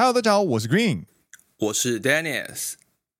[0.00, 1.06] Hello，大家好，我是 Green，
[1.58, 2.74] 我是 Dennis。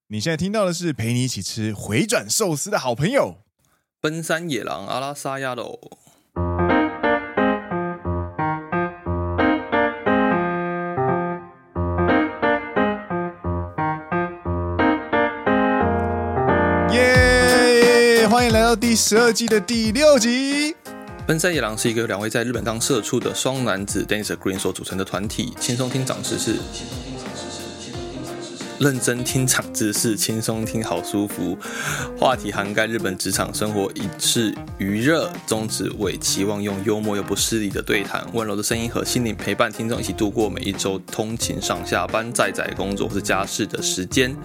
[0.07, 3.39] 你现在听到的是陪你一起吃回转寿司的好朋友——
[3.99, 5.77] 奔山野狼阿拉萨亚喽。
[16.93, 18.25] 耶！
[18.29, 20.77] 欢迎来到第十二季的第六集。
[21.29, 26.55] 奔山野狼是一个两位在日本当社畜的双男子 Dancer Green 所组成的团体，轻松听长知识，
[28.79, 31.55] 认真听长知识，轻松听好舒服。
[32.17, 44.35] 话题涵盖日本职场生活、影视娱乐，宗旨为期望用幽默又不失礼的对谈、温柔的声音和心灵陪伴听众一起度过每一周通勤上下班、在宅工作或是家事的时间，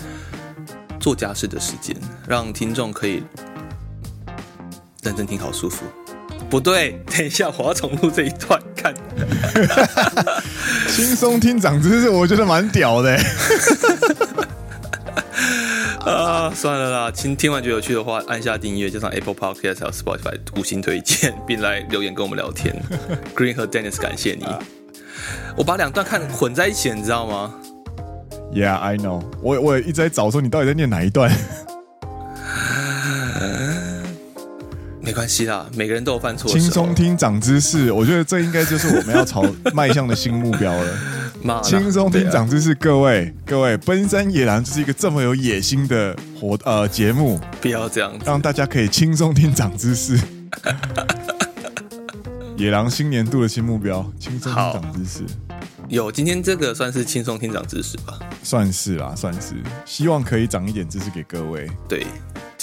[1.00, 1.96] 做家事的时间，
[2.28, 3.22] 让听众可以
[5.00, 5.86] 认真听好舒服。
[6.54, 8.94] 不对，等一下，我要重录这一段看。
[10.88, 13.18] 轻松听长知识，我觉得蛮屌的。
[16.06, 22.72] 啊，算了啦，听听完觉得有趣的话，按下订阅，加上 Apple Podcast 还有 Spotify 五星推荐，并来留言跟我们聊天。
[23.34, 24.46] Green 和 Dennis，感谢你。
[25.56, 27.52] 我把两段看混在一起，你知道吗
[28.52, 29.56] ？Yeah, I know 我。
[29.56, 31.36] 我我一直在找说你到底在念哪一段。
[35.04, 36.50] 没关系啦，每个人都有犯错。
[36.50, 40.98] 轻松听长知识，我觉得这应该就是我们要朝迈向的新目标了。
[41.62, 50.18] 轻松听长知识，啊、各位各位，奔山野狼就是一个这么有野心的活呃节目，不要这样子，让大家可以轻松听长知识。
[52.56, 55.22] 野狼新年度的新目标，轻松听长知识。
[55.88, 58.18] 有今天这个算是轻松听长知识吧？
[58.42, 59.52] 算是啦，算是，
[59.84, 61.70] 希望可以长一点知识给各位。
[61.86, 62.06] 对。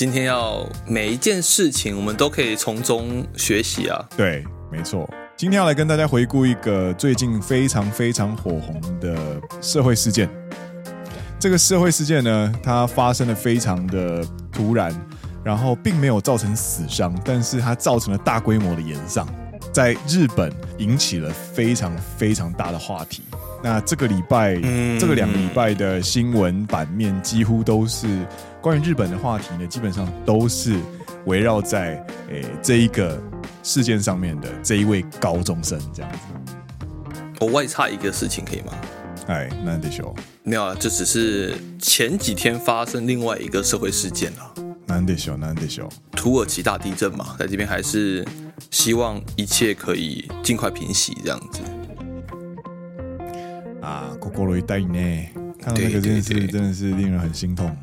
[0.01, 4.03] 今天要每一件事情，我们都可以从中学习啊。
[4.17, 5.07] 对，没错。
[5.37, 10.27] 今天要来跟大家回顾一个最近非常非常火红的社会事件。
[11.39, 14.91] 这个社会事件呢，它发生的非常的突然，
[15.43, 19.27] 然后并没有造成死伤，但是它造成了大规模的延上，
[19.71, 23.21] 在日本引起了非常非常大的话题。
[23.63, 28.25] 那这个礼拜，嗯、这个两个礼拜的新闻版面几乎都是
[28.59, 30.79] 关于日本的话题呢，基本上都是
[31.25, 33.21] 围绕在诶、欸、这一个
[33.61, 36.17] 事件上面的这一位高中生这样子。
[37.39, 38.73] 我外差一个事情可以吗？
[39.27, 40.13] 哎，难得修，
[40.43, 44.51] 没有啊，这只是前几天发生另外一个社会事件啊。
[44.87, 48.25] 难得修，难得修，土耳其大地震嘛，在这边还是
[48.71, 51.61] 希望一切可以尽快平息这样子。
[53.81, 55.27] 啊，心痛呢！
[55.59, 57.75] 看到那个这件事，真的是令人很心痛。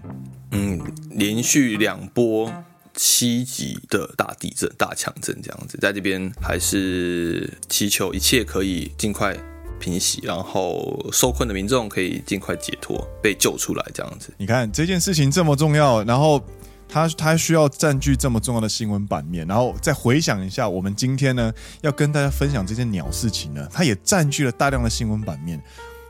[0.52, 2.52] 嗯，连续两波
[2.94, 9.36] 七级的大地震、大强震，这样子，在这边还是祈求一切可以尽快
[9.78, 14.32] 平息，然后受困的民众可以尽快解脱，被救出来，这样子。
[14.38, 16.42] 你看这件事情这么重要，然后
[16.88, 25.62] 他他需要占据这么重要的新闻版面，然后再回想一下，我们今天呢要跟大家分享这件鸟事情呢，它也占据了大量的新闻版面。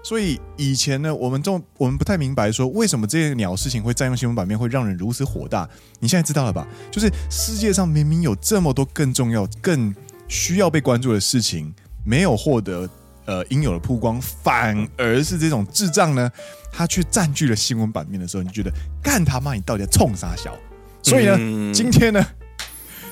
[0.04, 5.68] 所以以前呢，我们都我们不太明白说，为什么这些鸟事情会占用新闻版面，会让人如此火大。
[5.98, 6.66] 你现在知道了吧？
[6.90, 9.94] 就是世界上明明有这么多更重要、更
[10.28, 11.74] 需要被关注的事情，
[12.06, 12.88] 没有获得
[13.26, 16.30] 呃应有的曝光，反而是这种智障呢，
[16.72, 18.72] 他却占据了新闻版面的时候，你觉得
[19.02, 20.56] 干他妈，你到底在冲啥小？
[21.02, 22.26] 所以呢，嗯、今天呢，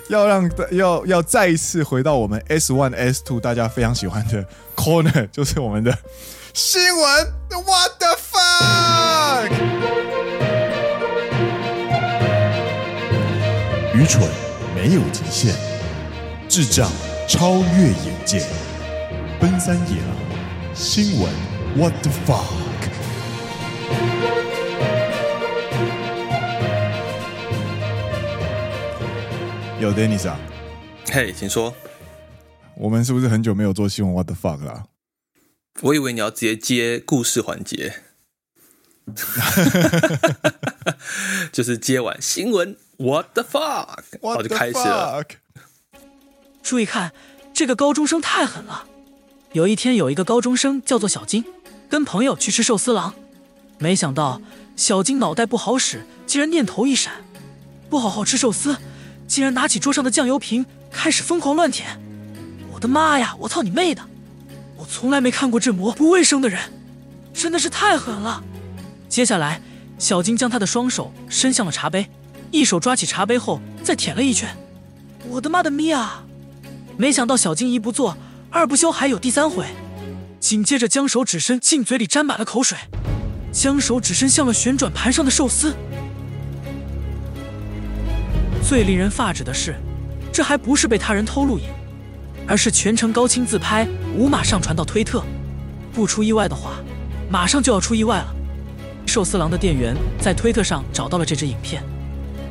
[0.08, 5.96] 要让要要再一次回到我们 S One S Two 大家非常喜欢的 Corner， 就是我们的。
[6.52, 7.04] 新闻
[7.50, 9.50] ，What the fuck？
[13.94, 14.28] 愚蠢
[14.74, 15.54] 没有极限，
[16.48, 16.90] 智障
[17.28, 18.42] 超越眼界。
[19.38, 20.16] 奔三野郎，
[20.74, 21.30] 新闻
[21.76, 22.65] ，What the fuck？
[29.86, 30.36] 有 Dennis 啊？
[31.12, 31.72] 嘿，请说。
[32.74, 34.86] 我们是不是很久没有做新闻 What the fuck 了？
[35.80, 37.94] 我以为你要直接接故事环节，
[41.52, 45.22] 就是接完新闻，What the fuck，我就开始了。
[46.64, 47.12] 注意看，
[47.54, 48.88] 这个高中生太狠了。
[49.52, 51.44] 有一天，有一个高中生叫做小金，
[51.88, 53.14] 跟朋友去吃寿司郎，
[53.78, 54.42] 没想到
[54.74, 57.24] 小金脑袋不好使，竟然念头一闪，
[57.88, 58.76] 不好好吃寿司，
[59.26, 62.00] 竟然拿起桌上的酱油瓶开始疯狂乱舔。
[62.72, 63.34] 我的妈呀！
[63.38, 64.02] 我操你妹的！
[64.76, 66.60] 我从来没看过这么不卫生的人，
[67.32, 68.42] 真的是太狠了。
[69.08, 69.60] 接下来，
[69.98, 72.06] 小金将他的双手伸向了茶杯，
[72.50, 74.54] 一手抓起茶杯后再舔了一圈。
[75.28, 76.22] 我的妈的咪呀！
[76.98, 78.16] 没想到小金一不做
[78.50, 79.66] 二不休，还有第三回。
[80.38, 82.76] 紧接着将手指伸进嘴里沾满了口水，
[83.50, 85.74] 将手指伸向了旋转盘上的寿司。
[88.68, 89.76] 最令人发指的是，
[90.32, 91.66] 这还不是被他人偷录影，
[92.48, 93.86] 而是全程高清自拍，
[94.16, 95.22] 无码上传到推特。
[95.92, 96.72] 不出意外的话，
[97.30, 98.34] 马上就要出意外了。
[99.06, 101.80] 寿司郎的店员在推特上找到了这支影片，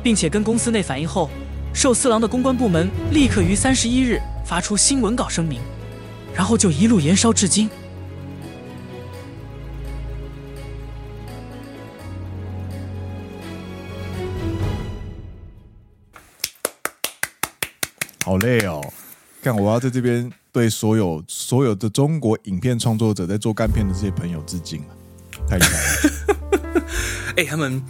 [0.02, 1.28] 并且跟公司内反映后，
[1.74, 5.60] 寿司郎的公关部门立刻于三十一日发出新闻稿声明，
[6.34, 7.68] 然后就一路延烧至今。
[18.36, 18.82] 好累哦！
[19.42, 24.88] 看，我要在这边对所有所有的中国影片创作者在做干片的这些朋友致敬了，
[25.48, 26.84] 太厉害了！
[27.32, 27.82] 哎、欸，他们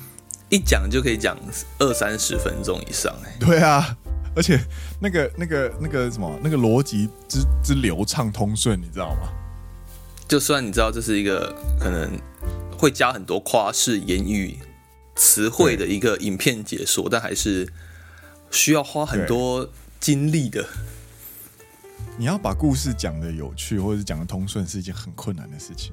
[0.49, 1.37] 一讲就可以讲
[1.81, 3.97] 二三十分钟以上，哎，对啊，
[4.37, 4.61] 而且
[5.01, 9.29] 那个那个那个什么，那个逻辑之之流畅通顺，你知道吗？
[10.29, 12.09] 就算你知道这是一个可能
[12.79, 14.57] 会加很多夸式言语
[15.17, 17.73] 词汇的一个影片解说，但还是
[18.53, 19.69] 需要花很多。
[20.07, 20.65] 经历的，
[22.17, 25.93] 你要把故事讲的有趣，或者是讲的通顺，是一件很困难的事情。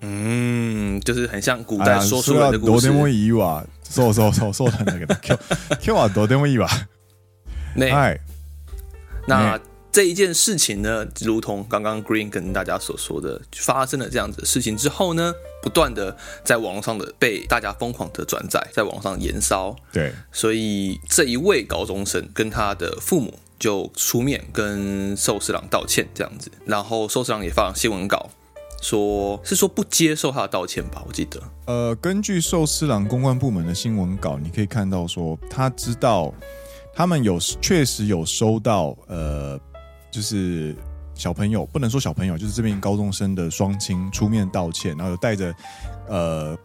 [0.00, 2.88] 嗯，就是很像古代说书人的故事。
[2.88, 5.38] 多点以哇，说说说说的那个，Q
[5.78, 6.66] Q 啊，多点以哇。
[7.74, 8.16] 那
[9.26, 9.60] 那
[9.94, 15.32] 这一件事情呢，如同刚刚 Green 跟大家所说的，发生了这样子的事情之后呢，
[15.62, 19.76] 不断的在网络上的被大家疯狂的转载，在网上延烧。
[19.92, 26.50] 对，所以这一位高中生跟他的父母就出面跟寿司郎道歉，这样子。
[26.66, 28.28] 然后寿司郎也发了新闻稿，
[28.82, 31.40] 说是说不接受他的道歉吧，我记得。
[31.66, 36.34] 呃，根据寿司郎公关部门的新闻稿，你可以看到说他知道
[36.92, 39.56] 他们有确实有收到呃，
[40.14, 40.74] 就是。
[41.16, 45.54] 小朋友不能说小朋友，就是这边高中生的双亲出面道歉，然后有带着
[46.08, 46.58] 呃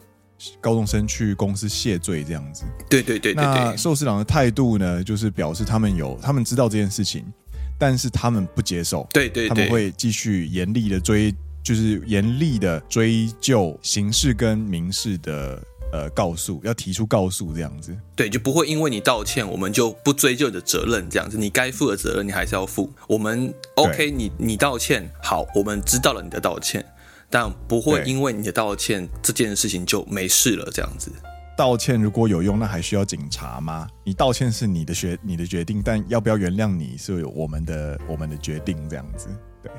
[0.59, 2.63] 高中生去公司谢罪这样子。
[2.89, 3.43] 对对对对对。
[3.43, 7.31] 那寿司郎的态度呢，就是表示他们有他们知道这件事情，
[7.77, 9.07] 但是他们不接受。
[9.13, 9.49] 对对对。
[9.49, 11.31] 他们会继续严厉的追，
[11.61, 15.63] 就是严厉的追究刑事跟民事的。
[15.91, 21.37] 呃，告诉要提出告诉这样子，对，就不会因为你道歉，我们就不追究你的责任这样子。
[21.37, 22.91] 你该负的责任，你还是要负。
[23.07, 26.85] 我们 OK，你你道歉好，我们知道了你的道歉，
[27.29, 31.11] 但不会因为你的道歉这件事情就没事了这样子。
[31.57, 33.85] 道歉如果有用，那还需要警察吗？
[34.05, 39.27] 你道歉是你的决你的决定，但要不要原谅你是有我们的我们的决定这样子。
[39.61, 39.69] 对，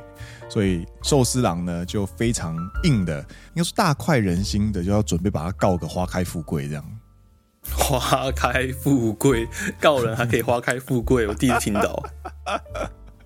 [0.50, 3.20] 所以寿司郎呢就非常硬的，
[3.54, 6.84] 应该说大快人心的，就要准备把他告个花开富贵这样。
[7.62, 9.46] 花开富贵，
[9.80, 12.02] 告人还可以花开富贵，我第一次听到。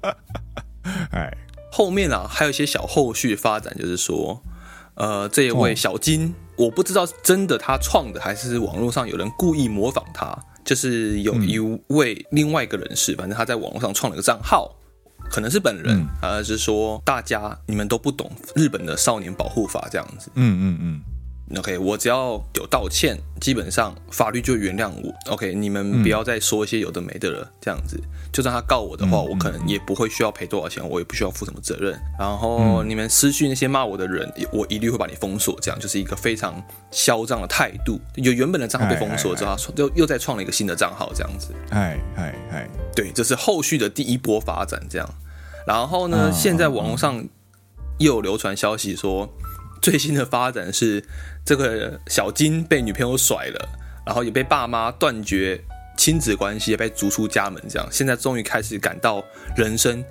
[1.13, 1.35] 哎，
[1.73, 4.43] 后面啊还有一些小后续发展，就是说，
[4.97, 14.77] 呃，这一位小金，哦、我不知道真的他创的，还是网络上有人故意模仿他，就是有一位另外一个人士，嗯、反正他在网络上创了一个账号。
[15.35, 20.31] 可能是本人，还、嗯、是说大家你们都不懂日本的少年保护法这样子。
[20.35, 21.01] 嗯嗯嗯。
[21.59, 25.33] OK，我只要有道歉，基本上法律就原谅我。
[25.33, 28.01] OK，你们不要再说一些有的没的了，这样子。
[28.33, 32.01] 就算他告我的话，我可能也不会需要赔多少钱，我也不需要负什么责任。
[32.17, 35.59] 然后你们失去那些骂我的人，我一律会把你封锁。
[35.61, 38.01] 这样就是一个非常嚣张的态度。
[38.15, 41.49] 有原本的账号被封锁之后，又又再创了一个新的账号，这样子。
[41.71, 45.09] 嗨嗨嗨，对，这是后续的第一波发展，这样。
[45.66, 47.28] 然后呢，现在网络上
[48.00, 49.30] 又有流传消息说，
[49.82, 51.04] 最新的发展是。
[51.46, 53.70] 这个小金被女朋友甩了，
[54.06, 55.60] 然后也被爸妈断绝
[55.98, 57.60] 亲子关系，也被逐出家门。
[57.68, 59.24] 这样，现在终于开始感到
[59.58, 60.04] 人生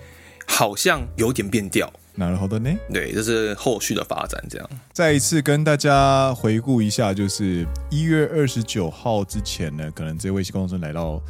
[0.49, 1.93] 好像有点变调。
[2.17, 2.79] なるほどね。
[2.93, 4.43] 对，这是后续的发展。
[4.51, 11.23] 这样，再一次跟大家回顾一下，就是一月二十九号之前呢，可能这位高中生来到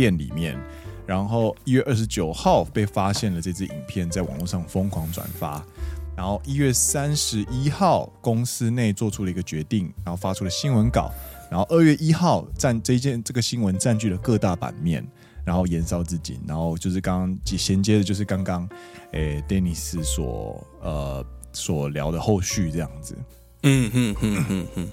[0.00, 0.58] 店里面，
[1.04, 5.62] 然后一月二十九号被发现了这支影片，在网络上疯狂转发。
[6.16, 11.12] 然后一月三十一号，公司内做出了一个决定，然后发出了新闻稿。
[11.50, 15.06] 然后二月一号，占这件这个新闻占据了各大版面，
[15.44, 16.40] 然后延烧至今。
[16.48, 18.66] 然后就是刚刚衔接的，就是刚刚
[19.12, 23.14] 诶 d e n i s 所呃所聊的后续这样子。
[23.64, 24.88] 嗯嗯嗯嗯嗯。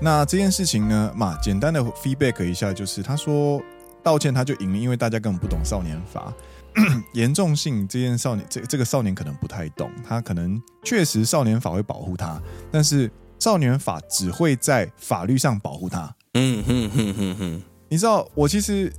[0.00, 3.60] 那这件事情呢，嘛，简单的 feedback 一下，就是他说
[4.02, 6.32] 道歉他就赢了，因为大家根本不懂少年法。
[7.14, 12.40] 严重性，这件少年，这这个少年可能不太懂，他可能确实少年法会保护他，
[12.70, 16.14] 但是少年法只会在法律上保护他。
[16.34, 18.90] 嗯哼哼哼哼，你知道，我其实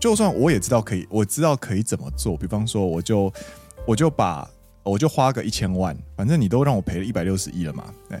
[0.00, 3.32] 就算我也知道可以，我知道可以怎么做，比方说，我就
[3.86, 4.50] 我就把
[4.82, 8.20] 我就花个一千万，反正你都让我赔了一百六十亿了嘛，对，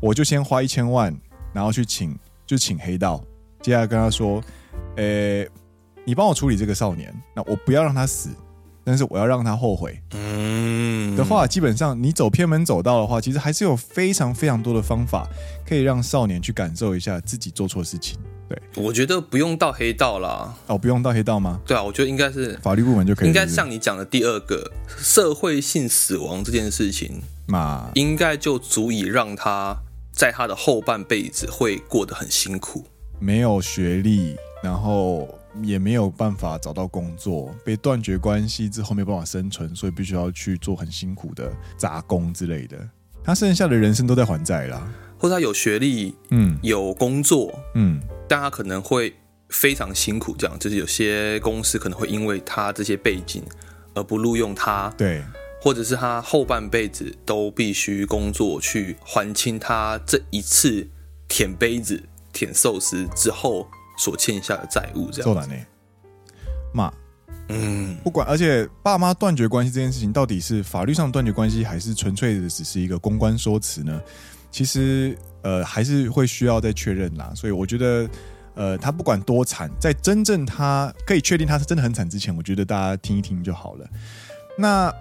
[0.00, 1.14] 我就先花一千万，
[1.56, 2.14] 然后去请，
[2.46, 3.18] 就请黑道，
[3.62, 4.42] 接下来跟他说，
[4.96, 5.48] 呃、欸，
[6.04, 8.28] 你帮我处理这个少年，那我不要让他死。
[8.84, 15.26] 但是我要让他后悔，嗯，的话，基本上你走偏门走道的话，其实还是有非常非常多的方法
[15.66, 18.16] 可以让少年去感受一下自己做错事情。
[18.48, 20.54] 对，我觉得不用到黑道啦。
[20.68, 21.60] 哦，不用到黑道吗？
[21.66, 23.28] 对啊，我觉得应该是法律部门就可以。
[23.28, 29.76] 应该像你讲的第二个社会性死亡这件事情嘛，应该就足以让他
[30.16, 32.84] 在他的后半辈子会过得很辛苦，
[33.20, 35.28] 没有学历，然后。
[35.62, 42.76] 也没有办法找到工作，被断绝关系之后没有办法生存，所以必须要去做很辛苦的杂工之类的。
[43.24, 49.16] 他剩下的人生都在还债啦，或者他有学历，嗯，有工作，嗯，但他可能会
[49.48, 50.36] 非常辛苦。
[50.38, 53.42] 这样就是有些公司可能会因为他这些背景
[53.94, 55.24] 而不录用他，对，
[55.66, 60.86] 或者是他后半辈子都必须工作去还清他这一次
[61.26, 62.00] 舔杯子、
[62.32, 63.66] 舔寿司之后。
[63.98, 65.54] 所欠下的债务，这样做难呢？
[66.74, 66.92] 嘛，
[67.48, 73.98] 嗯，不管，而且爸妈断绝关系这件事情，到底是法律上断绝关系，还是纯粹的只是一个公关说辞呢？
[74.50, 77.32] 其实，呃，还是会需要再确认啦。
[77.34, 78.06] 所以，我觉得，
[78.54, 83.88] 呃，他不管多惨，在真正他可以确定他是真的很惨之前，我觉得大家听一听就好了。
[84.58, 84.94] 那。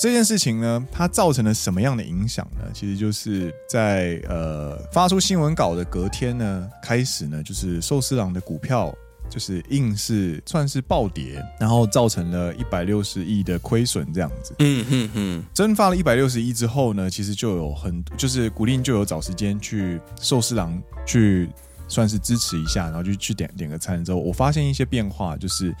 [0.00, 2.64] 这件事情呢，它造成了什么样的影响呢？
[2.72, 8.96] 其实就是在呃发出新闻稿的隔天呢，开始呢，就是寿司郎的股票
[9.28, 14.54] 就是硬是算是暴跌，然后造成了一百六十亿的亏损这样子。
[14.60, 15.44] 嗯嗯嗯。
[15.52, 21.46] 蒸发了一百六十亿之后呢，其实就有很就是古蔺就有找时间去寿司郎去
[21.88, 25.74] 算是支持一下，然后就去点点个餐之后，我发现一些变化，就是。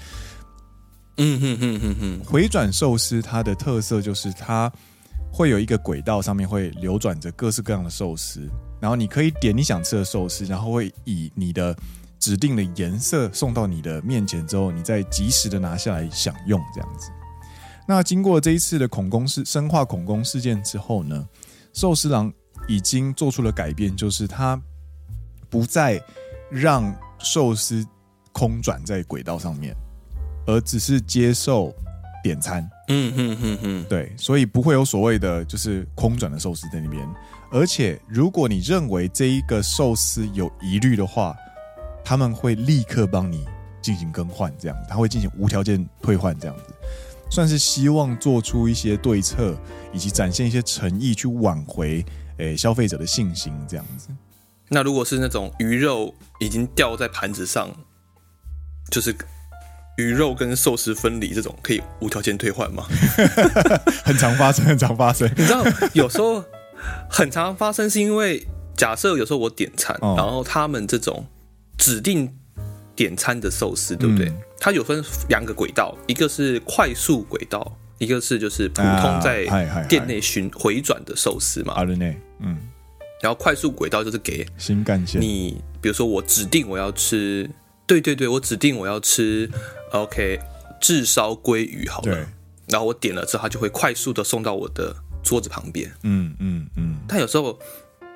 [1.22, 4.72] 嗯哼哼哼哼，回转寿司它的特色就是它
[5.30, 8.48] 会有一个轨道，上面会流转着各式各样的寿司，
[8.80, 11.76] 然后你可以点你想吃的寿司，然后会以你的
[12.18, 17.10] 指定的颜色送到你的面前之后，你再及时的拿下来享用这样子。
[17.86, 21.28] 那经过这一次的恐攻事生化恐攻事件之后呢，
[21.74, 22.32] 寿司郎
[22.66, 24.58] 已经做出了改变，就是他
[25.50, 26.02] 不再
[26.50, 27.86] 让寿司
[28.32, 29.76] 空转在轨道上面。
[30.46, 31.74] 而只是接受
[32.22, 37.06] 点餐，嗯嗯嗯嗯，对，所以不会有所谓的就是空转的寿司在那边。
[37.52, 41.34] 而且，如果你认为这一个寿司有疑虑的话，
[42.04, 43.44] 他们会立刻帮你
[43.82, 46.74] 进行更换，这样他会进行无条件退换，这样子，
[47.30, 49.56] 算是希望做出一些对策，
[49.92, 52.04] 以及展现一些诚意，去挽回
[52.38, 54.08] 诶、欸、消费者的信心，这样子。
[54.68, 57.68] 那如果是那种鱼肉已经掉在盘子上，
[58.90, 59.14] 就是。
[59.96, 62.84] 鱼肉跟寿司分离这种可以无条件退换吗？
[64.04, 65.30] 很常发生，很常发生。
[65.36, 66.42] 你知道，有时候
[67.08, 71.26] 很常发生，是因为假设有时候我点餐，哦、然后他们这种
[71.76, 72.32] 指定
[72.96, 74.28] 点餐的寿司，对不对？
[74.28, 79.44] 嗯、它有分两个轨道，一个是快速轨道，一个是就是普通在
[79.88, 81.74] 店内巡回转的寿司嘛。
[82.38, 82.58] 嗯。
[83.20, 87.50] 然后快速轨道就是给新干线，你比如说我指定我要吃，
[87.86, 89.50] 对对对，我指定我要吃。
[89.92, 90.40] OK，
[90.80, 92.26] 炙烧鲑鱼好了，
[92.68, 95.90] 然后我点了之后，它就会快速的送到我的桌子旁边。
[96.02, 96.96] 嗯嗯嗯。
[97.08, 97.58] 但有时候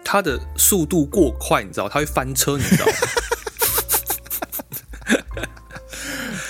[0.04, 2.92] 它的速度过快，你知道，它会翻车，你知道吗？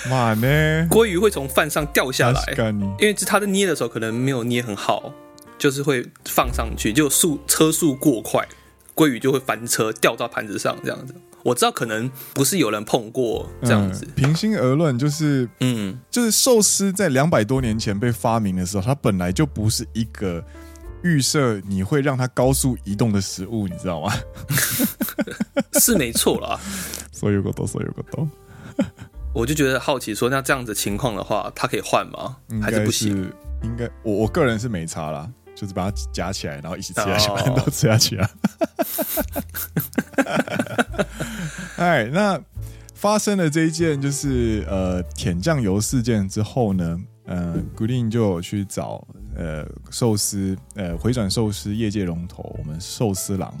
[0.07, 0.87] 妈呢？
[0.91, 2.55] 鲑鱼会从饭上掉下来，
[2.99, 5.11] 因为它在捏的时候可能没有捏很好，
[5.57, 8.47] 就是会放上去，就速车速过快，
[8.93, 11.15] 鲑鱼就会翻车掉到盘子上，这样子。
[11.45, 14.03] 我知道可能不是有人碰过这样子。
[14.03, 20.43] 嗯、平心而论，就是嗯，就是寿司在两百多年前被发明的时候，它本来就不是一个
[21.03, 24.11] 预设你会让它高速移动的食物，你知道吗？
[25.79, 26.59] 是没错啦。
[27.11, 28.27] 所以有个多，所以有个多。
[29.31, 32.37] 我就觉得好奇说，说那这样子情况的话，它可以换吗？
[32.49, 33.31] 是还是不行？
[33.61, 38.27] 应该我我个人是没差啦，就是把它夹起来，然后一起吃下去，把它都吃下去啊。
[41.77, 42.41] 哎，那
[42.93, 49.05] 发生了这一件就是呃舔酱油事件之后呢，呃，古蔺就去找
[49.35, 53.53] 呃寿司呃回转寿司业界龙头我们寿司郎，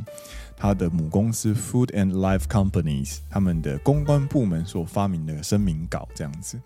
[0.55, 6.57] 他的母公司 Food and Life Companies 他们的公关部门所发明的声明稿这样子。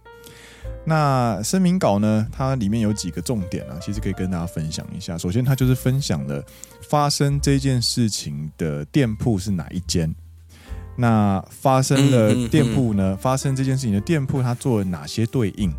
[0.86, 5.18] 那声明稿呢，它里面有几个重点啊，其实可以跟大家分享一下。
[5.18, 6.44] 首先，它就是分享了
[6.88, 10.14] 发生这件事情的店铺是哪一间。
[11.00, 13.16] 那发生的店铺呢？
[13.16, 15.74] 发生这件事情的店铺，它做了哪些对应？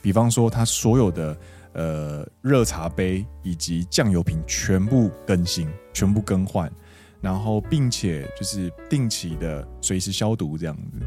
[0.00, 1.36] 比方说，它所有的
[1.74, 6.72] 呃热茶杯以及酱油瓶全部更新，全部更换，
[7.20, 11.06] 然后并且就是定期的随时消毒这样子。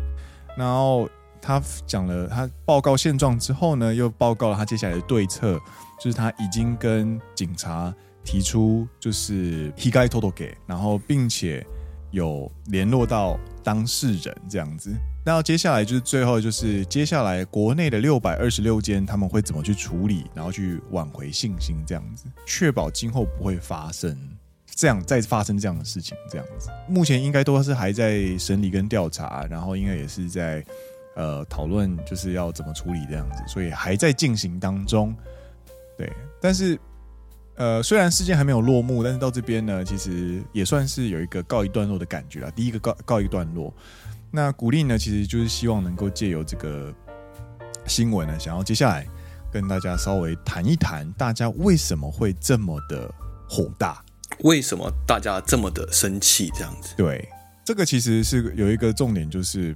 [0.56, 1.10] 然后
[1.42, 5.60] 他讲了他报告现状之后呢，又报告了他接下来的对策，
[6.00, 7.92] 就是他已经跟警察
[8.24, 11.66] 提出就是被害届，然后并且
[12.18, 14.92] 有联络到当事人这样子。
[15.26, 24.18] 那接下来就是最后就是接下来国内的六百二十六间他们会怎么去处理，然后去挽回信心这样子，确保今后不会发生
[24.74, 26.70] 这样再发生这样的事情这样子。
[26.88, 30.64] 目前应该都是还在审理跟调查，然后应该也是在
[31.16, 35.14] 呃讨论就是要怎么处理这样子，所以还在进行当中。
[35.98, 36.10] 对，
[36.40, 36.80] 但是
[37.58, 42.52] 呃虽然事件还没有落幕，但是到这边呢，其实也算是有一个告一段落的感觉了。
[42.52, 43.74] 第一个告告一段落。
[44.30, 46.94] 那古力呢，其实就是希望能够借由这个
[47.86, 49.08] 新闻呢，想要接下来
[49.52, 53.12] 跟大家稍微谈一谈，大家为什么会这么的
[53.50, 54.04] 火大？
[54.44, 56.52] 为什么大家这么的生气？
[56.54, 56.94] 这样子？
[56.98, 57.28] 对，
[57.66, 59.76] 这个其实是有一个重点，就是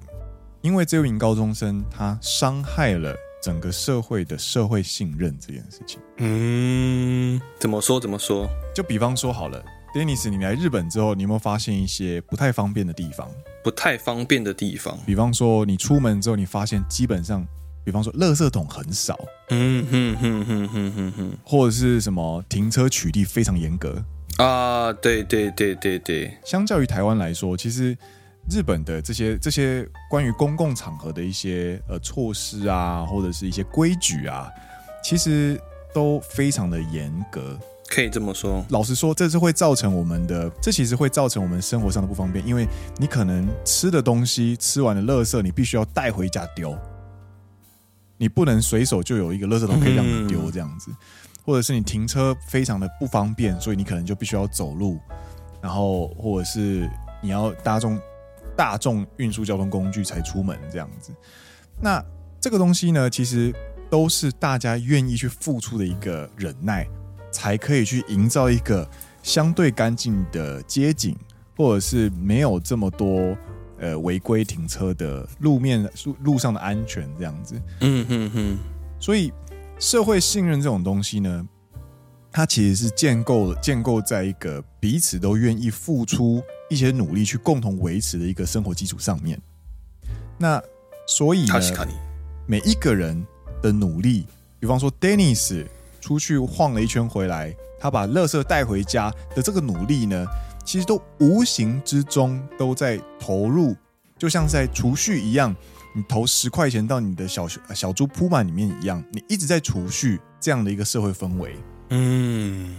[0.62, 6.00] 因为这名高中生他伤害了整个社会的社会信任这件事情。
[6.18, 8.00] 嗯，怎么说？
[8.00, 8.48] 怎么说？
[8.74, 9.64] 就比方说好了
[9.96, 13.30] ，Dennis，你来日本之后，你有没有发现一些不太方便的地方？
[13.64, 17.46] 不太方便的地方，比方说你出门之后，你发现基本上，
[17.84, 19.20] 比方说，垃圾桶很少，
[19.50, 24.04] 嗯哼哼哼哼哼哼，或者是什么停车取缔非常严格
[24.38, 26.36] 啊，对对对对对。
[26.44, 27.96] 相较于台湾来说，其实
[28.52, 34.50] 日本的这些这些关于公共场合的一些呃措施啊，或者是一些规矩啊，
[35.02, 35.58] 其实
[35.94, 37.58] 都非常的严格。
[37.88, 42.68] 可以这么说，老实说，这是会造成我们的，这其实会造成我们生活上的不方便，因为
[42.98, 46.78] 你可能吃的东西吃完的垃圾，你必须要带回家丢，
[48.18, 50.98] 你不能随手就有一个垃圾桶可以让你丢这样子，嗯、
[51.46, 54.98] 或者是你停车非常的不方便，所以你可能就必须要走路，
[55.62, 56.90] 然后或者是
[57.22, 58.00] 你要搭众
[58.56, 61.12] 大众运输交通工具才出门这样子，
[61.82, 62.04] 那
[62.40, 63.54] 这个东西呢，其实
[63.90, 66.88] 都是大家愿意去付出的一个忍耐。
[67.34, 68.86] 才可以去营造一个
[69.24, 71.16] 相对干净的街景，
[71.56, 73.38] 或者是没有这么多
[73.80, 77.56] 呃违规停车的路面路路上的安全这样子。
[77.80, 78.58] 嗯哼哼。
[79.00, 79.32] 所以
[79.80, 81.48] 社会信任这种东西呢，
[82.32, 89.40] 它其实是建构建构在一个彼此都愿意付出一些努力去共同维持的一个生活基础上面。
[90.38, 90.62] 那
[91.08, 91.88] 所以呢，
[92.48, 93.26] 每一个人
[93.62, 94.26] 的努力，
[94.60, 95.66] 比方说 Dennis。
[96.02, 100.26] 出去晃了一圈回来，他把垃圾带回家的这个努力呢，
[100.66, 103.76] 其实都无形之中都在投入，
[104.18, 105.56] 就像在储蓄一样，
[105.96, 111.56] 你投十块钱到你的小小猪铺满里面一样，你一直在储蓄这样的一个社会氛围。
[111.92, 112.76] 嗯，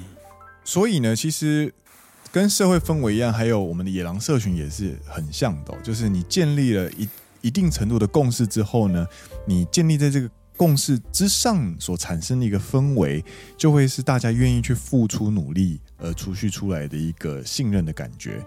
[0.64, 1.72] 所以呢，其实
[2.32, 7.08] 跟社会氛围一样，还有我们的野狼社群也是很像的，就是你建立了一
[7.42, 9.06] 一定程度的共识之后呢，
[9.46, 10.28] 你建立在这个。
[10.54, 13.24] 共识之上所产生的一个氛围，
[13.56, 18.38] 就会是大家愿意去付出努力而储蓄出来的一个信任的感觉。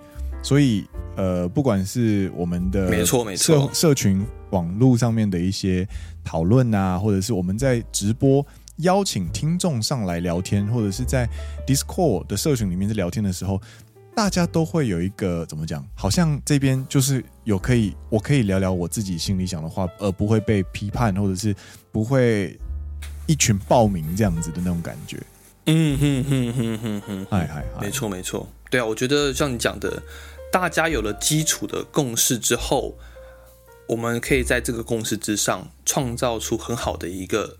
[0.41, 0.86] 所以，
[1.17, 5.86] 呃，不管是我们的没错没错社群网络上面的一些
[6.23, 8.45] 讨论啊，或者是我们在直播
[8.78, 11.28] 邀请听众上来聊天，或者是在
[11.66, 13.62] Discord 的社群里面在聊天的时候。
[14.18, 15.86] 大家都会有一个怎么讲？
[15.94, 21.54] 好像这边就是有可以，我可以聊聊我自己心里想的话，而不会被批判，或者是
[21.92, 22.58] 不会
[23.28, 25.22] 一群报名这样子的那种感觉。
[25.66, 30.02] 嗯哼哼哼哼哼，哎嗨，没错没错，对啊，我觉得像你讲的，
[30.50, 32.98] 大家有了基础的共识之后，
[33.90, 37.58] 我们可以在这个共识之上创造出很好的一个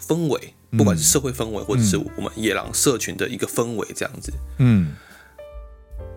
[0.00, 4.32] 氛围，不管是社会氛围，或者是我们野狼社群的一个氛围，这样子。
[4.58, 4.94] 嗯。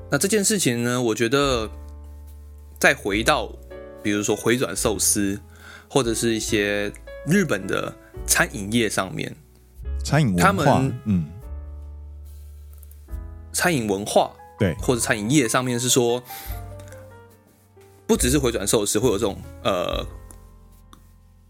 [0.10, 1.70] 那这件事情呢，我觉得
[2.80, 3.52] 再回到，
[4.02, 5.40] 比如说回转寿司，
[5.90, 6.92] 或者是一些
[7.26, 7.94] 日本的
[8.26, 9.36] 餐饮业上面，
[10.04, 11.26] 餐饮文化，他们嗯，
[13.52, 16.24] 餐饮文化对，或者餐饮业上面是说，
[18.08, 20.06] 不只是回转寿司会有这种呃。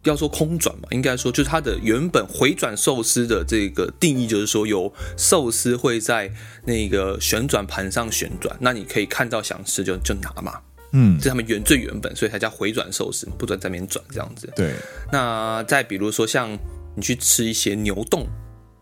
[0.08, 6.32] 要说空转嘛，应该说就是它的原本回转寿司的这个定义，就是说有寿司会在
[6.66, 10.60] 那个旋转盘上旋转，那你可以看到想吃就就拿嘛，
[10.92, 14.52] 嗯，这是他们原最原本，所以才叫回转寿司，不准在那边转这样子。
[14.56, 14.74] 对。
[15.12, 16.58] 那再比如说像
[16.96, 18.26] 你去吃一些牛丼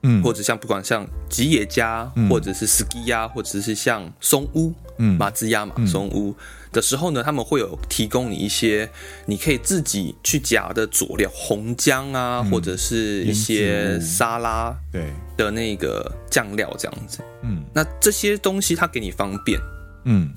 [0.03, 6.35] 嗯，或者像不管像吉野家，嗯、或者是斯基亚，或者是像松屋，嗯，马自亚嘛，松屋
[6.75, 8.89] 的时候呢，他们会有提供你一些
[9.25, 15.07] 你可以自己去夹的佐料，红姜啊，嗯、或者是一些沙拉对
[15.37, 17.19] 的那个酱料这样子。
[17.41, 19.57] 嗯，那这些东西它给你方便，
[20.03, 20.33] 嗯，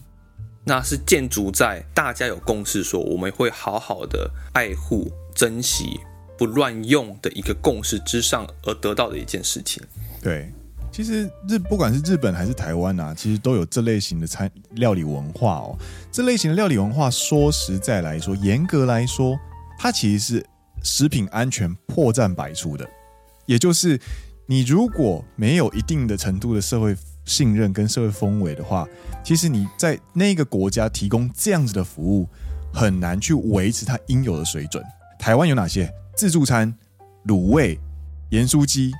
[0.65, 5.99] 那是建筑在大家有共识说我们会好好的爱护、珍惜。
[6.39, 9.83] 不乱用的一个共识之上而得到的一件事情。
[10.23, 10.49] 对，
[10.91, 15.79] 其实日不管是日本还是台湾啊，其实都有这类型的餐料理文化哦。
[16.11, 19.39] 这类型的料理文化，说实在来说，严格来说，
[19.79, 20.47] 它其实是
[20.83, 22.89] 食品安全破绽百出的。
[23.47, 24.01] 也就是
[24.47, 28.89] 你如果没有一定的程度的社会信任跟社会氛围的话，
[29.23, 32.29] 其实你在那个国家提供这样子的服务，
[32.73, 34.83] 很难去维持它应有的水准。
[35.19, 35.93] 台湾有哪些？
[36.17, 36.75] 自助餐、
[37.27, 37.79] 卤味、
[38.31, 38.93] 盐酥鸡，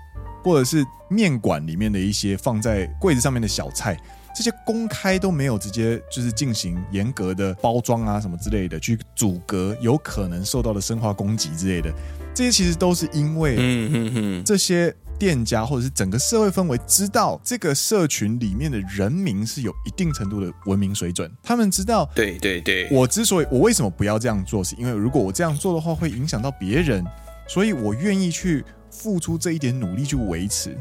[0.43, 3.97] 或者是面馆里面的一些放在柜子上面的小菜，
[4.35, 11.93] 这些公开都没有直接就是进行严格的包装啊什么之类的，去阻隔有可能受到的生化攻击之类的。
[12.35, 27.05] 这些其实都是因为，嗯哼哼，这些店家或者是整个社会氛围知道这个社群里面的人民是有一定程度的文明水准，他们知道，对对对，我之所以我为什么不要这样做，是因为如果我这样做的话会影响到别人，
[27.49, 28.65] 所以我愿意去
[28.99, 30.77] 付出这一点努力去维持，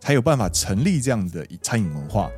[0.00, 2.30] 才有办法成立这样的餐饮文化。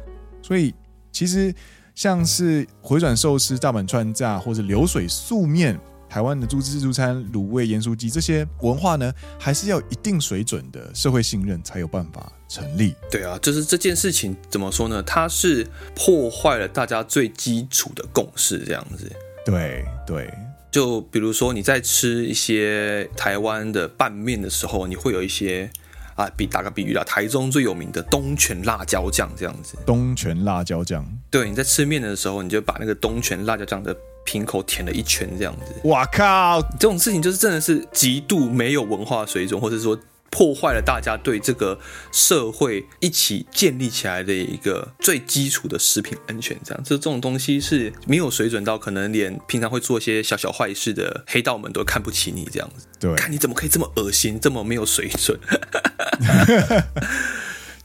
[0.42, 0.74] 所以
[1.12, 1.54] 其实
[1.94, 5.78] 像是回转寿司、大阪串炸或者流水素面。
[6.10, 12.96] 台湾的猪自助餐、卤味、盐酥鸡这些文化呢，还是要一定水准的社会信任才有办法成立。
[13.08, 15.00] 对啊，就是这件事情怎么说呢？
[15.04, 15.64] 它是
[15.94, 19.08] 破坏了大家最基础的共识，这样子。
[19.46, 20.34] 对对，
[20.70, 25.70] 就比如说你在吃一些台湾的拌面的时候，你会有一些
[26.14, 29.76] 啊，比打个比喻啦，台中最有名的东泉辣椒酱这样子。
[29.84, 33.96] 东泉辣椒酱，对，你在吃面的时候，你就把那个东泉辣椒酱的。
[34.22, 35.74] 瓶口舔了一圈，这样子。
[35.88, 36.60] 哇靠！
[36.78, 39.98] 这种事情就是真的是极度没有文化水准，或者说
[40.30, 41.78] 破坏了大家对这个
[42.12, 46.56] 社会一起建立起来的一个最基础的食品安全。
[46.64, 52.86] 这样，这这种东西是没有水准到可能连平常会做一些小小坏事的黑道们都看不起你这样子。
[52.98, 55.38] 对，看你怎么可以这么恶心，这么没有水准。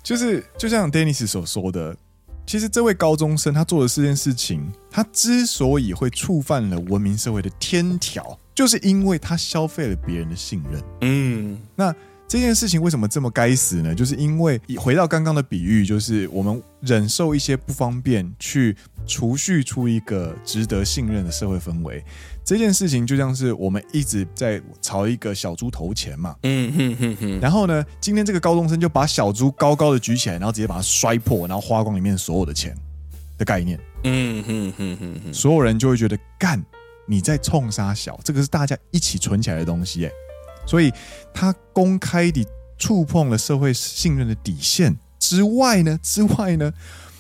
[0.04, 1.98] 就是就像 Dennis 所说的。
[2.48, 10.84] 其实这位高中生他做的这件事情，他之所以会触犯了文明社会的天条，就是因为他消费了别人的信任。
[11.02, 11.92] 嗯，那
[12.28, 13.94] 这件事情为什么这么该死呢？
[13.94, 22.04] 就是因为回到刚刚的比喻，就是我们忍受一些不方便，去储蓄出一个值得信任的社会氛围。
[22.44, 32.76] 这件事情就像是我们一直在朝一个小猪投钱嘛，嗯哼哼哼，然后呢，今天这个高中生就把小猪高高的举起来，然后直接把它摔破，然后花光里面所有的钱
[33.38, 36.64] 的概念，嗯哼哼哼哼，所有人就会觉得干
[37.08, 40.12] 你在冲杀小，这个是大家一起存起来的东西，哎，
[40.66, 40.92] 所以
[41.34, 42.46] 他公开地
[42.78, 46.74] 触碰了社会信任的底线之外呢，之外呢，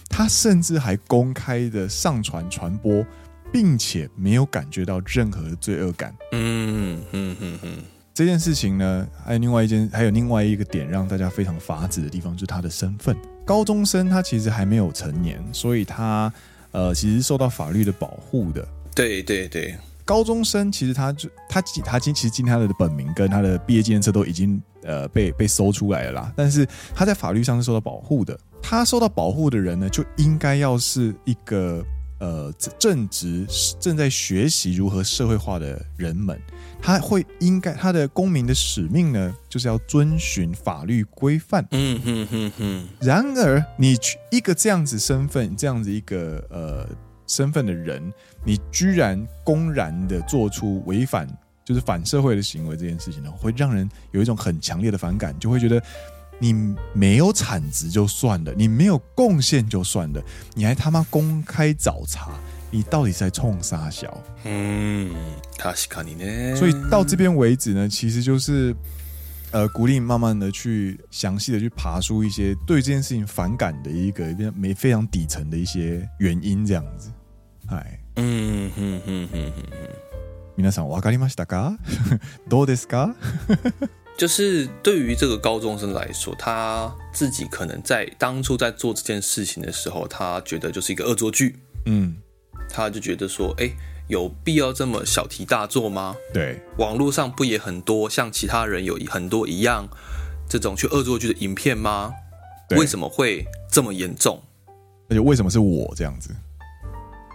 [0.10, 3.05] 他甚至还公开的上传传播。
[3.53, 6.13] 并且没有感觉到任何的罪恶感。
[6.34, 7.77] 嗯嗯嗯嗯，
[8.13, 13.15] 这件事情呢，还有另外一件，还有另外一个点让大家非常发指的地方，就是他的身份。
[13.45, 16.34] 高中生他其实还没有成年，所以他
[16.71, 18.67] 呃其实受到法律的保护的。
[18.93, 19.73] 对对对，
[20.06, 28.39] 高中生其实他就他他今其实今天他的本名跟他的毕业纪念册都已经呃被被搜出来了啦，但是他在法律上是受到保护的。
[28.62, 31.84] 他受到保护的人呢，就应该要是一个。
[32.18, 33.46] 呃，正值
[33.78, 36.39] 正在学习如何社会化的人们，
[36.82, 41.68] 他会应该他的公民的使命呢，就是要遵循法律规范。
[41.72, 42.88] 嗯哼哼哼。
[43.02, 43.98] 然而，你
[44.32, 46.88] 一个这样子身份，这样子一个呃
[47.27, 51.27] 身份的人，你居然公然的做出违反
[51.63, 55.81] 就是反社会的行为，这件事情呢，会让人有一种很强烈的反感，就会觉得。
[56.38, 56.53] 你
[56.91, 60.21] 没有产值就算了，你没有贡献就算了，
[60.53, 62.27] 你还他妈公开找茬，
[62.69, 64.21] 你到底是在冲啥小？
[64.43, 65.09] 嗯，
[65.57, 66.53] 確かにね。
[66.57, 68.75] 所以到这边为止呢，其实就是
[69.55, 77.11] 呃，鼓励你慢慢的去详细的去爬出一些对这件事情反感的一个没非常底层的一些原因，这样子。
[77.66, 79.53] 嗨，嗯哼哼哼哼
[80.57, 81.76] 哼，皆さんわかりましたか？
[82.48, 83.14] どうですか？
[84.16, 92.16] 就是对于这个高中生来说，他自己可能在当初在做这件事情的时候，他觉得就是一个恶作剧，嗯，
[92.68, 93.70] 他就觉得说，哎，
[94.08, 96.15] 有必要这么小题大做吗？
[96.34, 99.88] 对，网络上不也很多像其他人有很多一样，
[100.48, 102.13] 这种去恶作剧的影片吗？
[102.68, 104.41] 对为什么会这么严重？
[105.10, 106.30] 而且为什么是我这样子？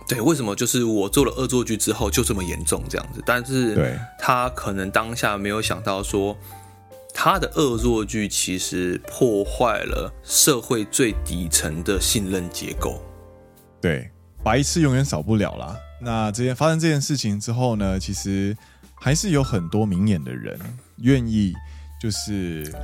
[0.08, 3.22] 对，为什么就是我做了恶作剧之后就这么严重这样子？
[3.24, 6.36] 但是，对，他可能当下没有想到说，
[7.14, 13.00] 他的恶作剧其实破坏了社会最底层的信任结构。
[13.80, 14.10] 对，
[14.42, 15.76] 白痴永远少不了啦。
[16.00, 18.56] 那这件发生这件事情之后呢，其实
[18.94, 20.58] 还是有很多明眼的人
[20.98, 21.54] 愿意，
[22.00, 22.74] 就是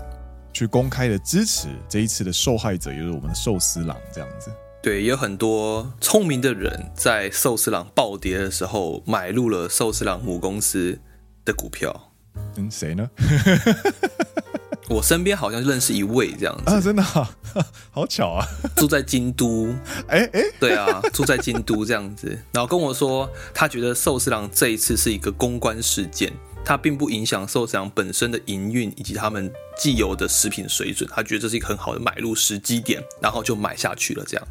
[0.53, 4.51] 去公开的支持这一次的受害者，也就是我们的寿司郎这样子。
[4.83, 11.01] 对，也有很多聪明的人在寿司郎暴跌的时候买入了寿司郎母公司
[11.45, 12.13] 的股票。
[12.57, 13.11] 嗯，谁呢？
[14.89, 16.71] 我身边好像认识一位这样子。
[16.71, 17.29] 啊，真的啊，
[17.91, 18.47] 好巧啊！
[18.77, 19.75] 住在京都，
[20.09, 26.33] 哎哎，对啊，住在京都这样子，然后跟我说，他觉得寿司郎这一次是一个公关事件。
[26.69, 34.25] 它并不影响寿司郎本身的营运以及他们既有的食品水准，他觉得这是一个很好的买入时机点，然后就买下去了。
[34.27, 34.45] 这样，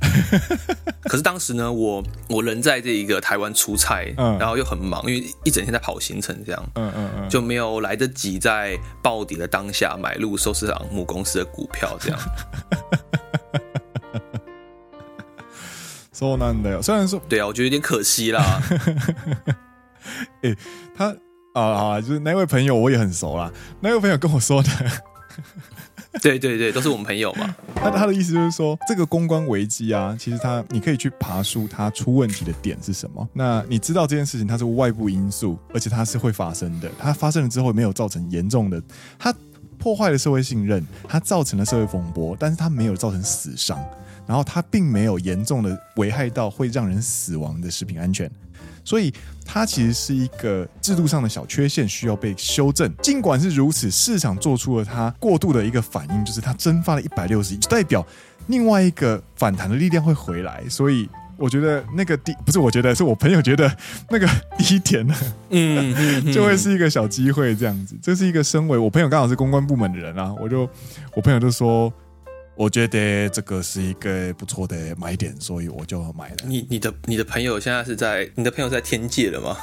[1.04, 12.20] 可是当时呢，我我人在这一个台湾出差，嗯，然后又很忙，因为一整天在跑行程，这样，嗯嗯嗯，就没有来得及在暴跌的当下买入寿司郎母公司的股票，这样。
[16.14, 18.62] 说难的，虽然说，对啊，我觉得有点可惜啦。
[20.44, 20.58] 哎、欸，
[20.96, 21.14] 他。
[21.56, 22.02] 啊啊！
[22.02, 23.52] 就是那位朋友，我也很熟啦。
[23.80, 24.70] 那位朋友跟我说的，
[26.22, 27.56] 对对对，都是我们朋友嘛。
[27.74, 33.26] 他他的意思就是说，这个公关危机啊，其实他你可以去爬梳他出问题的点是什么。
[33.32, 36.92] 那你知道这件事情它是外部因素，而且它是会发生的。
[37.00, 38.82] 它发生了之后没有造成严重的，
[39.18, 39.34] 它
[39.78, 43.80] 破坏了社会信任，它造成了社会风波，但是它没有造成死伤，
[44.28, 48.30] 然后它并没有严重的危害到会让人死亡的食品安全。
[48.86, 49.12] 所以
[49.44, 52.90] 它其实是一个制度上的小缺陷，需要被修正。
[53.02, 58.06] 尽管是如此，市场做出了它过度的一个反应，就是它蒸发了一百六十亿，就代表
[58.48, 60.64] 另外一个反弹的力量会回来。
[60.70, 63.76] 所以我觉得那个低不是，我觉得是我朋友觉得
[64.10, 65.16] 那个低点呢，
[65.50, 67.98] 嗯，就会是一个小机会这样子。
[68.02, 70.70] 这是一个身为我朋友刚好是公关部门的人啊，我就
[71.16, 71.92] 我朋友就说。
[72.56, 76.36] 我觉得这个是一个不错的买点，所以我就买了。
[76.46, 79.58] 你你的你的朋友现在是在你的朋友在天界了吗？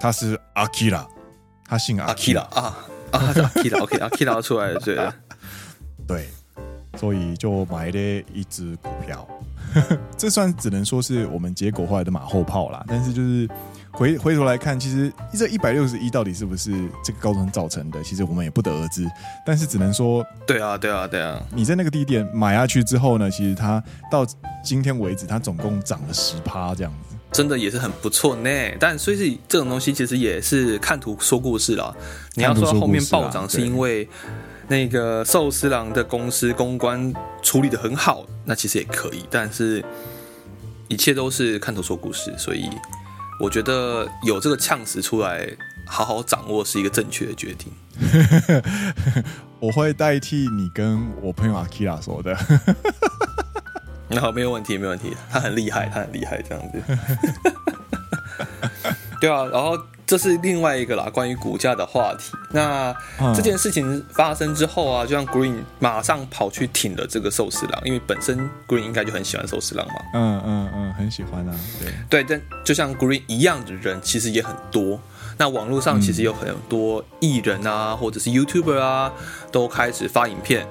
[0.00, 1.06] 他是阿基拉，
[1.66, 2.76] 他姓阿基拉啊
[3.10, 4.96] 啊，阿基拉 OK 阿基拉出来了，对
[6.06, 6.28] 对，
[6.98, 7.98] 所以就买了
[8.32, 9.26] 一只股票，
[10.18, 13.48] 这算只能说是我们结果后来的马后炮啦，但是就是。
[13.94, 16.72] 回回头来看，其实这一百六十一到底是不是
[17.04, 18.02] 这个高中生造成的？
[18.02, 19.08] 其实我们也不得而知。
[19.46, 21.40] 但是只能说，对啊，对啊，对啊。
[21.54, 24.26] 你在那个低点买下去之后呢，其实它到
[24.64, 28.50] 今天为止，它总共涨了十趴这样子，真的也是很不错呢。
[28.80, 31.94] 但所以这种东西其实也是看图说故事啦。
[32.34, 34.08] 你要说后面暴涨是因为
[34.66, 39.24] 那个寿司郎的公司公关处理的很好，那其实也可以。
[39.30, 39.84] 但是
[40.88, 42.68] 一切都是看图说故事，所以。
[43.40, 45.46] 我觉得有这个呛死出来，
[45.86, 47.72] 好好掌握是一个正确的决定。
[49.60, 52.36] 我会代替你跟我朋友阿基拉说的。
[54.08, 55.16] 那好，没有问题，没有问题。
[55.30, 56.82] 他很厉害，他很厉害，这样子。
[59.20, 59.78] 对啊，然后。
[60.06, 62.32] 这是另外一个啦，关于股价的话题。
[62.50, 62.94] 那
[63.34, 68.38] 这件事情发生之后啊，就像 Green 马上跑去挺了这个寿司郎，因为本身
[68.68, 69.94] Green 应该就很喜欢寿司郎嘛。
[70.12, 71.54] 嗯嗯嗯，很喜欢啊。
[72.10, 75.00] 对对，但就像 Green 一样的人，其实也很多。
[75.38, 79.10] 那网络上其实有很多艺人啊，或者是 YouTuber 啊，
[79.50, 80.66] 都开始发影片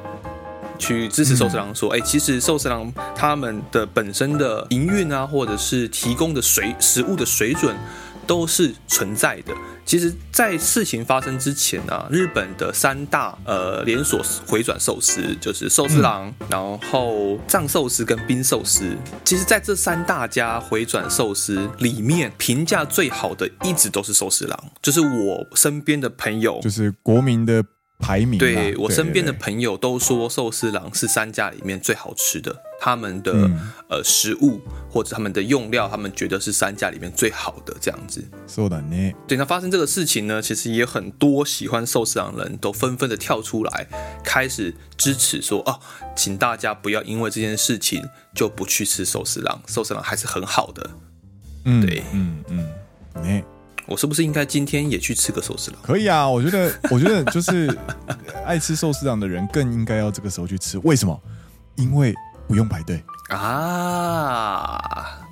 [0.78, 7.76] 去支持寿司郎，说：“哎，其实寿司郎他们的本身的营运啊，或者是提供的水食物的水准。”
[8.26, 9.54] 都是存在的。
[9.86, 18.96] 其实，在事情发生之前呢、啊，日本的三大呃连锁回转寿司就是寿司郎，嗯、然后藏寿司跟冰寿司。
[19.26, 24.72] 其实，在这三大家回转寿司里面，评价最好的一直都是寿司郎。
[24.82, 27.62] 就是我身边的朋友，就是国民的
[28.00, 28.40] 排名。
[28.40, 32.56] 对，我身边的朋友都说，寿司郎是三家里面最好吃的。
[32.84, 38.22] 他们的、嗯、呃食物或者他们的用料，他们觉得是三家里面最好的这样子。
[38.46, 39.14] 是的呢。
[39.26, 43.88] 对，那发生这个事情呢，其实也很多喜欢寿司郎的人都纷纷的跳出来，
[44.22, 45.80] 开始支持说哦，
[46.14, 48.04] 请大家不要因为这件事情
[48.36, 50.90] 就不去吃寿司郎，寿司郎还是很好的。
[51.64, 52.70] 嗯，对，嗯嗯，
[53.24, 53.44] 嗯
[53.86, 55.80] 我是不是应该今天也去吃个寿司郎？
[55.82, 57.74] 可以啊，我觉得， 我觉得就是
[58.46, 60.78] 爱吃寿司郎的人更应该要这个时候去吃。
[60.80, 61.18] 为什么？
[61.76, 62.14] 因为。
[62.47, 64.79] 不用排队啊！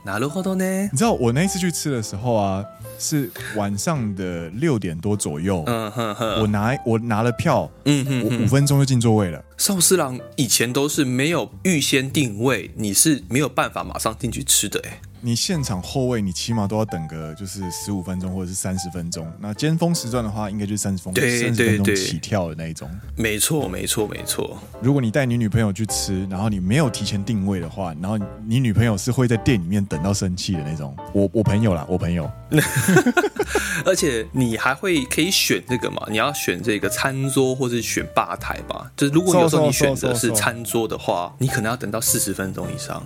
[0.05, 0.89] なるほどね。
[0.93, 2.65] 你知道我那一次去吃的时候啊，
[2.99, 5.65] 是晚上的六点多左右。
[5.67, 9.43] 嗯哼哼，我拿我拿了票，嗯哼哼，我五分钟就进座位了。
[9.57, 15.01] 寿司郎以前都是没有预先定位，你是没有办法马上进去吃的哎。
[15.24, 19.32] 你现场后位，你起码都要等个就是十五分钟或者是三十分钟。
[19.40, 22.90] 那尖峰时段的话，应该就是三十分钟，三十分钟起跳的那一种。
[23.16, 24.58] 没错，没错，没错。
[24.82, 30.96] 如果你带你女朋友去吃，然后你没有提前定位的话，然后你女朋友是会在店里面等到生气的那种。
[31.14, 32.30] 我我朋友啦，我朋友。
[33.86, 36.06] 而且你还会可以选这个嘛？
[36.10, 38.92] 你要选这个餐桌，或是选吧台吧？
[38.98, 43.04] 就是如果有时候你选择是餐桌的话，你可能要等到四十分钟以上。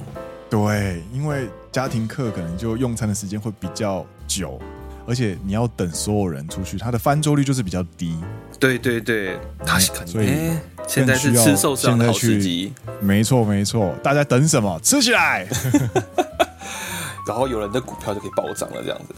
[0.49, 4.59] 对，因为家庭课可能就用餐的时间会比较久，
[5.07, 8.15] 而且你要等所有人出去，它的翻桌率就是比较低。
[8.59, 10.51] 对对对，他是所以
[10.87, 12.73] 现在是吃寿司的好时机。
[13.01, 14.79] 没错没错，大家等什么？
[14.81, 15.45] 吃起来！
[17.27, 19.13] 然后有人的股票就可以暴涨了，这样子。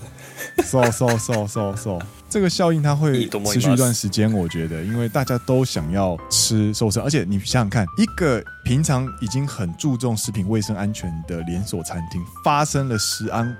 [0.68, 2.00] So so so so so，
[2.30, 13.56] 这个效应它会持续一段时间，我觉得，因为大家都想要吃寿司，而且你想想看，一个平常已经很注重食品卫生安全的连锁餐厅，发生了食安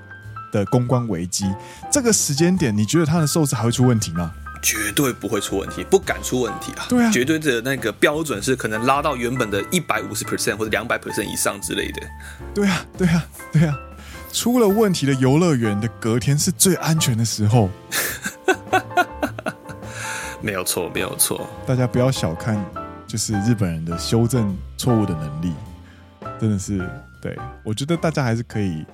[0.52, 1.46] 的公关危机，
[1.90, 4.32] 这个时间点，你觉得它的寿司还会出问题吗？
[4.62, 6.86] 绝对不会出问题，不敢出问题啊！
[6.90, 12.02] 对啊，绝对的那个标准是可能拉到原本的一百五十 percent 或者两百 percent 以上之类的。
[12.56, 13.78] 对啊，对啊，对啊。
[14.32, 17.70] 出了问题的游乐园的隔天是最安全的时候，
[20.42, 21.50] 没有错，没有错。
[21.66, 22.64] 大家不要小看，
[23.08, 25.54] 就是日本人的修正错误的能力，
[26.40, 26.78] 真的是
[27.22, 27.36] 对。
[27.66, 28.86] 我觉得大家还是可以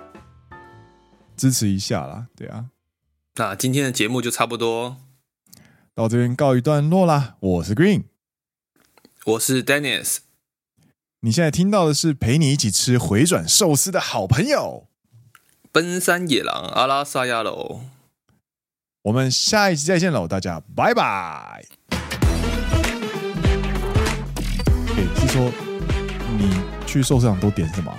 [1.35, 2.65] 支持一下啦，对啊。
[3.35, 4.97] 那今天的节目就差不多
[5.93, 7.35] 到这边告一段落啦。
[7.39, 8.03] 我是 Green，
[9.25, 10.19] 我是 Dennis。
[11.19, 14.87] 你现在听到的是陪你一起吃回转寿司的好朋友。
[15.73, 17.81] 奔山野狼阿拉萨亚喽，
[19.01, 21.65] 我们下一期再见喽，大家拜拜。
[24.69, 25.51] 哎，是说
[26.37, 27.91] 你去寿司场都点什么？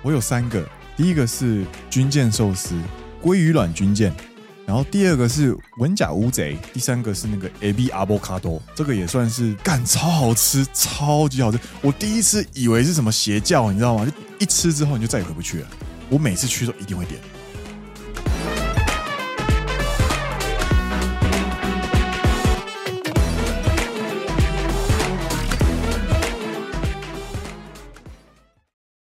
[0.00, 2.74] 我有三个，第一个是军舰寿司，
[3.22, 4.10] 鲑鱼卵军舰，
[4.64, 11.60] 然后第二个是文甲乌贼，第三个是那个 AB 阿波卡多，这个也算是干超好吃，超级好吃。
[11.82, 14.06] 我第一次以为是什么邪教，你知道吗？
[14.06, 15.66] 就一吃之后你就再也回不去了。
[16.08, 17.37] 我每次去都一定会点。